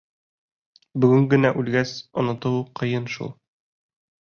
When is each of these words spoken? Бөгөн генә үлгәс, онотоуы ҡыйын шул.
Бөгөн 1.03 1.27
генә 1.35 1.51
үлгәс, 1.61 1.93
онотоуы 2.23 2.65
ҡыйын 2.83 3.09
шул. 3.19 3.33